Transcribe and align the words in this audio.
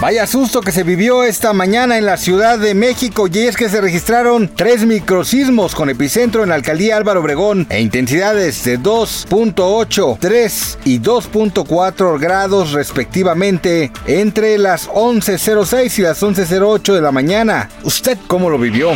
Vaya 0.00 0.26
susto 0.26 0.62
que 0.62 0.72
se 0.72 0.82
vivió 0.82 1.24
esta 1.24 1.52
mañana 1.52 1.98
en 1.98 2.06
la 2.06 2.16
Ciudad 2.16 2.58
de 2.58 2.74
México 2.74 3.28
y 3.30 3.40
es 3.40 3.54
que 3.54 3.68
se 3.68 3.82
registraron 3.82 4.50
tres 4.56 4.86
microsismos 4.86 5.74
con 5.74 5.90
epicentro 5.90 6.42
en 6.42 6.48
la 6.48 6.54
alcaldía 6.54 6.96
Álvaro 6.96 7.20
Obregón 7.20 7.66
e 7.68 7.82
intensidades 7.82 8.64
de 8.64 8.80
2.8, 8.80 10.16
3 10.18 10.78
y 10.86 11.00
2.4 11.00 12.18
grados 12.18 12.72
respectivamente 12.72 13.92
entre 14.06 14.56
las 14.56 14.88
11.06 14.88 15.98
y 15.98 16.02
las 16.02 16.22
11.08 16.22 16.94
de 16.94 17.00
la 17.02 17.12
mañana. 17.12 17.68
¿Usted 17.84 18.16
cómo 18.26 18.48
lo 18.48 18.58
vivió? 18.58 18.92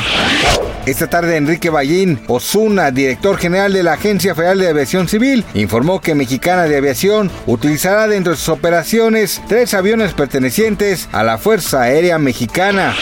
Esta 0.86 1.08
tarde 1.08 1.38
Enrique 1.38 1.70
Ballín 1.70 2.20
Osuna, 2.28 2.90
director 2.90 3.38
general 3.38 3.72
de 3.72 3.82
la 3.82 3.94
Agencia 3.94 4.34
Federal 4.34 4.58
de 4.58 4.68
Aviación 4.68 5.08
Civil, 5.08 5.42
informó 5.54 6.00
que 6.02 6.14
Mexicana 6.14 6.64
de 6.64 6.76
Aviación 6.76 7.30
utilizará 7.46 8.06
dentro 8.06 8.32
de 8.32 8.38
sus 8.38 8.50
operaciones 8.50 9.40
tres 9.48 9.72
aviones 9.72 10.12
pertenecientes 10.12 10.93
a 11.12 11.22
la 11.22 11.38
Fuerza 11.38 11.82
Aérea 11.82 12.18
Mexicana. 12.18 12.94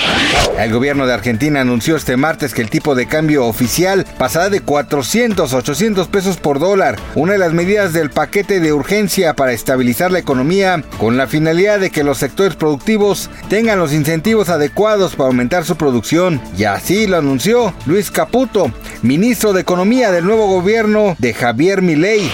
El 0.59 0.73
gobierno 0.73 1.07
de 1.07 1.15
Argentina 1.15 1.61
anunció 1.61 1.97
este 1.97 2.17
martes 2.17 2.55
que 2.55 2.63
el 2.63 2.71
tipo 2.71 2.95
de 2.95 3.07
cambio 3.07 3.47
oficial 3.47 4.07
pasará 4.19 4.51
de 4.51 4.61
400 4.61 5.53
a 5.53 5.57
800 5.57 6.09
pesos 6.09 6.37
por 6.37 6.59
dólar, 6.59 6.99
una 7.15 7.33
de 7.33 7.39
las 7.39 7.53
medidas 7.53 7.93
del 7.93 8.11
paquete 8.11 8.61
de 8.61 8.73
urgencia 8.73 9.35
para 9.35 9.53
estabilizar 9.53 10.11
la 10.11 10.19
economía 10.19 10.83
con 10.99 11.17
la 11.17 11.27
finalidad 11.27 11.81
de 11.81 11.91
que 11.91 12.05
los 12.05 12.19
sectores 12.19 12.57
productivos 12.57 13.31
tengan 13.49 13.79
los 13.79 13.93
incentivos 13.93 14.49
adecuados 14.49 15.17
para 15.17 15.29
aumentar 15.29 15.65
su 15.65 15.77
producción. 15.77 16.41
Y 16.57 16.65
así 16.65 17.07
lo 17.07 17.19
anunció 17.19 17.75
Luis 17.87 18.11
Caputo, 18.11 18.73
ministro 19.03 19.53
de 19.53 19.61
Economía 19.63 20.11
del 20.13 20.25
nuevo 20.25 20.47
gobierno 20.47 21.17
de 21.19 21.35
Javier 21.35 21.83
Milei. 21.83 22.31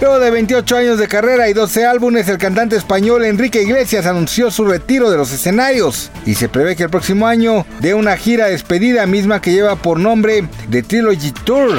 Luego 0.00 0.18
de 0.18 0.30
28 0.30 0.76
años 0.76 0.98
de 0.98 1.08
carrera 1.08 1.50
y 1.50 1.52
12 1.52 1.84
álbumes, 1.84 2.26
el 2.28 2.38
cantante 2.38 2.74
español 2.74 3.22
Enrique 3.22 3.62
Iglesias 3.62 4.06
anunció 4.06 4.50
su 4.50 4.64
retiro 4.64 5.10
de 5.10 5.18
los 5.18 5.30
escenarios 5.30 6.10
y 6.24 6.36
se 6.36 6.48
prevé 6.48 6.74
que 6.74 6.84
el 6.84 6.90
próximo 6.90 7.26
año 7.26 7.66
dé 7.80 7.92
una 7.92 8.16
gira 8.16 8.46
despedida 8.46 9.04
misma 9.04 9.42
que 9.42 9.52
lleva 9.52 9.76
por 9.76 10.00
nombre 10.00 10.48
The 10.70 10.82
Trilogy 10.82 11.32
Tour. 11.44 11.78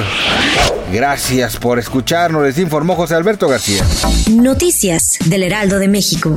Gracias 0.92 1.56
por 1.56 1.80
escucharnos, 1.80 2.44
les 2.44 2.58
informó 2.58 2.94
José 2.94 3.16
Alberto 3.16 3.48
García. 3.48 3.84
Noticias 4.30 5.18
del 5.26 5.42
Heraldo 5.42 5.80
de 5.80 5.88
México. 5.88 6.36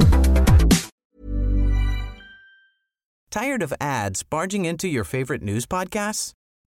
Tired 3.30 3.61
of 3.61 3.73
ads 3.80 4.23
barging 4.23 4.66
into 4.66 4.88
your 4.88 5.03
favorite 5.03 5.44
news 5.44 5.67
podcasts? 5.67 6.33